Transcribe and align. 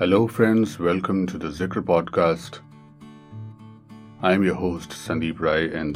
Hello, 0.00 0.26
friends. 0.26 0.78
Welcome 0.78 1.26
to 1.26 1.36
the 1.36 1.48
Zikr 1.48 1.82
podcast. 1.82 2.60
I'm 4.22 4.42
your 4.42 4.54
host, 4.54 4.92
Sandeep 4.92 5.38
Rai, 5.38 5.74
and 5.74 5.94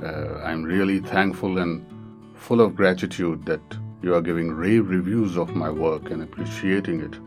uh, 0.00 0.40
I'm 0.44 0.62
really 0.62 1.00
thankful 1.00 1.58
and 1.58 1.84
full 2.36 2.60
of 2.60 2.76
gratitude 2.76 3.44
that 3.46 3.60
you 4.02 4.14
are 4.14 4.20
giving 4.20 4.52
rave 4.52 4.88
reviews 4.88 5.36
of 5.36 5.56
my 5.56 5.68
work 5.68 6.12
and 6.12 6.22
appreciating 6.22 7.00
it. 7.00 7.18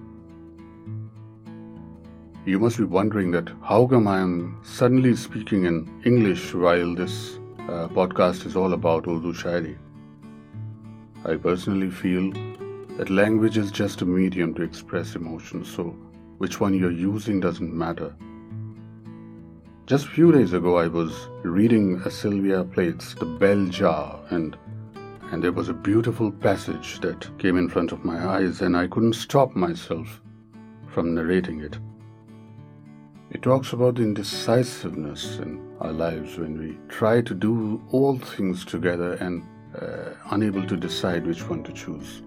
You 2.45 2.57
must 2.57 2.77
be 2.77 2.85
wondering 2.85 3.31
that 3.31 3.51
how 3.61 3.85
come 3.85 4.07
I 4.07 4.21
am 4.21 4.61
suddenly 4.63 5.13
speaking 5.13 5.65
in 5.65 6.01
English 6.05 6.53
while 6.53 6.95
this 6.95 7.37
uh, 7.67 7.89
podcast 7.89 8.45
is 8.45 8.55
all 8.55 8.71
about 8.71 9.09
Urdu 9.09 9.33
Shairi. 9.33 9.77
I 11.25 11.35
personally 11.35 11.89
feel 11.89 12.31
that 12.97 13.11
language 13.11 13.59
is 13.59 13.69
just 13.69 14.01
a 14.01 14.05
medium 14.05 14.55
to 14.55 14.63
express 14.63 15.15
emotions, 15.15 15.71
so 15.71 15.95
which 16.39 16.59
one 16.59 16.73
you're 16.73 16.89
using 16.89 17.39
doesn't 17.39 17.71
matter. 17.71 18.15
Just 19.85 20.07
a 20.07 20.09
few 20.09 20.31
days 20.31 20.53
ago, 20.53 20.77
I 20.77 20.87
was 20.87 21.27
reading 21.43 22.01
Sylvia 22.09 22.63
Plath's 22.63 23.13
The 23.13 23.25
Bell 23.25 23.65
Jar, 23.67 24.19
and 24.31 24.57
and 25.31 25.43
there 25.43 25.51
was 25.51 25.69
a 25.69 25.73
beautiful 25.73 26.31
passage 26.31 26.99
that 27.01 27.29
came 27.37 27.57
in 27.57 27.69
front 27.69 27.91
of 27.91 28.03
my 28.03 28.17
eyes, 28.27 28.61
and 28.61 28.75
I 28.75 28.87
couldn't 28.87 29.13
stop 29.13 29.55
myself 29.55 30.19
from 30.87 31.13
narrating 31.13 31.59
it. 31.59 31.77
It 33.29 33.43
talks 33.43 33.73
about 33.73 33.95
the 33.95 34.03
indecisiveness 34.03 35.37
in 35.37 35.75
our 35.81 35.91
lives 35.91 36.37
when 36.39 36.57
we 36.57 36.77
try 36.87 37.21
to 37.21 37.35
do 37.35 37.79
all 37.91 38.17
things 38.17 38.65
together 38.65 39.13
and 39.15 39.43
uh, 39.79 40.15
unable 40.31 40.65
to 40.65 40.77
decide 40.77 41.27
which 41.27 41.47
one 41.47 41.61
to 41.63 41.73
choose. 41.73 42.23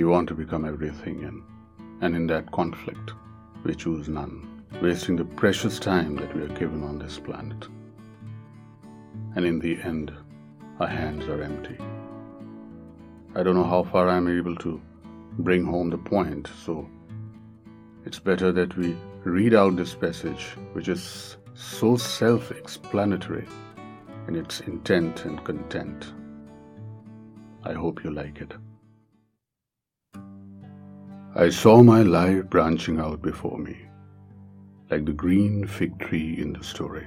We 0.00 0.06
want 0.06 0.30
to 0.30 0.34
become 0.34 0.64
everything, 0.64 1.24
and, 1.24 1.42
and 2.00 2.16
in 2.16 2.26
that 2.28 2.50
conflict, 2.52 3.12
we 3.64 3.74
choose 3.74 4.08
none, 4.08 4.64
wasting 4.80 5.14
the 5.14 5.26
precious 5.26 5.78
time 5.78 6.16
that 6.16 6.34
we 6.34 6.40
are 6.40 6.58
given 6.58 6.82
on 6.82 6.98
this 6.98 7.18
planet. 7.18 7.68
And 9.36 9.44
in 9.44 9.58
the 9.58 9.78
end, 9.82 10.10
our 10.78 10.86
hands 10.86 11.26
are 11.26 11.42
empty. 11.42 11.76
I 13.34 13.42
don't 13.42 13.54
know 13.54 13.68
how 13.74 13.82
far 13.82 14.08
I'm 14.08 14.26
able 14.26 14.56
to 14.56 14.80
bring 15.38 15.66
home 15.66 15.90
the 15.90 15.98
point, 15.98 16.48
so 16.64 16.88
it's 18.06 18.18
better 18.18 18.52
that 18.52 18.74
we 18.78 18.96
read 19.24 19.52
out 19.52 19.76
this 19.76 19.94
passage, 19.94 20.46
which 20.72 20.88
is 20.88 21.36
so 21.52 21.98
self 21.98 22.50
explanatory 22.52 23.46
in 24.28 24.34
its 24.34 24.60
intent 24.60 25.26
and 25.26 25.44
content. 25.44 26.14
I 27.64 27.74
hope 27.74 28.02
you 28.02 28.10
like 28.10 28.40
it. 28.40 28.54
I 31.36 31.48
saw 31.48 31.80
my 31.80 32.02
life 32.02 32.50
branching 32.50 32.98
out 32.98 33.22
before 33.22 33.56
me, 33.56 33.76
like 34.90 35.04
the 35.04 35.12
green 35.12 35.64
fig 35.64 35.96
tree 36.00 36.36
in 36.36 36.52
the 36.52 36.64
story. 36.64 37.06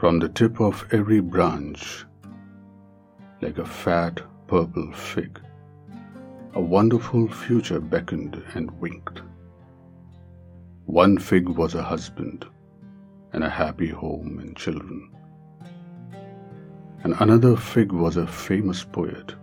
From 0.00 0.18
the 0.18 0.30
tip 0.30 0.58
of 0.58 0.86
every 0.92 1.20
branch, 1.20 2.06
like 3.42 3.58
a 3.58 3.66
fat 3.66 4.22
purple 4.46 4.90
fig, 4.92 5.38
a 6.54 6.60
wonderful 6.60 7.28
future 7.28 7.80
beckoned 7.80 8.42
and 8.54 8.70
winked. 8.80 9.20
One 10.86 11.18
fig 11.18 11.46
was 11.50 11.74
a 11.74 11.82
husband 11.82 12.46
and 13.34 13.44
a 13.44 13.50
happy 13.50 13.88
home 13.88 14.38
and 14.38 14.56
children. 14.56 15.10
And 17.04 17.14
another 17.20 17.56
fig 17.56 17.92
was 17.92 18.16
a 18.16 18.26
famous 18.26 18.82
poet. 18.84 19.34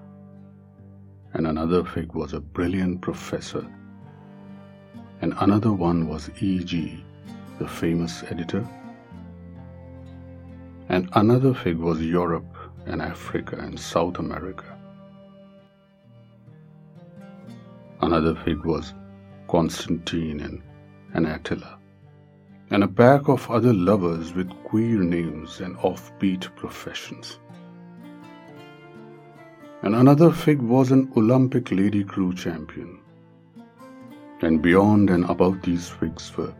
And 1.34 1.48
another 1.48 1.84
fig 1.84 2.14
was 2.14 2.34
a 2.34 2.40
brilliant 2.40 3.02
professor. 3.02 3.66
And 5.22 5.34
another 5.40 5.72
one 5.72 6.08
was 6.08 6.30
Ee 6.42 6.64
Gee, 6.64 7.04
the 7.60 7.68
famous 7.68 8.24
editor. 8.24 8.68
And 10.90 11.10
another 11.14 11.54
fig 11.54 11.78
was 11.78 12.02
Europe 12.02 12.56
and 12.86 13.02
Africa 13.02 13.58
and 13.58 13.80
South 13.80 14.18
America. 14.20 14.66
Another 18.02 18.34
fig 18.44 18.66
was 18.66 18.94
Constantine 19.48 20.40
and 20.40 20.62
and 21.14 21.26
Attila, 21.26 21.80
and 22.70 22.84
a 22.84 22.88
pack 22.88 23.28
of 23.30 23.50
other 23.50 23.74
lovers 23.74 24.34
with 24.34 24.50
queer 24.64 25.00
names 25.00 25.60
and 25.60 25.76
offbeat 25.78 26.56
professions. 26.56 27.40
And 29.90 29.96
another 29.96 30.32
fig 30.32 30.62
was 30.62 30.92
an 30.92 31.12
Olympic 31.18 31.72
lady 31.72 32.04
crew 32.04 32.32
champion. 32.36 33.00
And 34.42 34.62
beyond 34.62 35.10
and 35.10 35.26
above 35.26 35.64
these 35.64 35.90
figs 35.90 36.32
were 36.38 36.54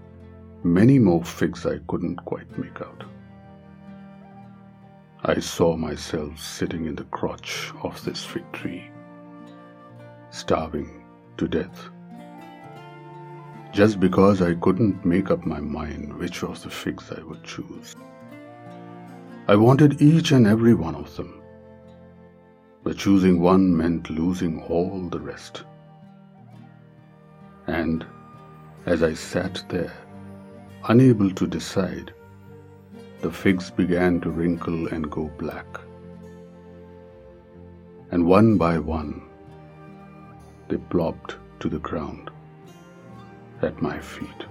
many 0.64 0.98
more 0.98 1.24
figs 1.24 1.64
I 1.64 1.78
couldn't 1.88 2.26
quite 2.26 2.58
make 2.58 2.82
out. 2.82 3.04
I 5.24 5.40
saw 5.42 5.78
myself 5.78 6.40
sitting 6.40 6.86
in 6.88 6.96
the 6.96 7.04
crotch 7.04 7.72
of 7.84 8.04
this 8.04 8.26
fig 8.26 8.52
tree, 8.52 8.90
starving 10.32 11.04
to 11.38 11.48
death 11.48 11.88
just 13.72 14.00
because 14.00 14.42
I 14.42 14.56
couldn't 14.56 15.06
make 15.06 15.30
up 15.30 15.46
my 15.46 15.60
mind 15.60 16.18
which 16.18 16.42
of 16.42 16.64
the 16.64 16.72
figs 16.72 17.12
I 17.16 17.22
would 17.22 17.44
choose. 17.44 17.96
I 19.48 19.56
wanted 19.56 20.02
each 20.02 20.32
and 20.32 20.48
every 20.48 20.74
one 20.74 20.96
of 20.96 21.16
them, 21.16 21.39
but 22.84 22.98
choosing 22.98 23.40
one 23.40 23.76
meant 23.76 24.10
losing 24.10 24.62
all 24.64 25.08
the 25.10 25.20
rest. 25.20 25.64
And 27.68 28.06
as 28.86 29.04
I 29.04 29.14
sat 29.14 29.64
there, 29.70 29.94
unable 30.88 31.30
to 31.32 31.46
decide, 31.46 32.14
the 33.22 33.32
figs 33.32 33.70
began 33.70 34.22
to 34.22 34.30
wrinkle 34.30 34.88
and 34.88 35.12
go 35.12 35.30
black. 35.38 35.68
And 38.12 38.26
one 38.26 38.58
by 38.58 38.80
one, 38.80 39.22
they 40.68 40.78
plopped 40.78 41.36
to 41.60 41.70
the 41.70 41.80
ground 41.80 42.32
at 43.62 43.82
my 43.82 44.00
feet. 44.00 44.46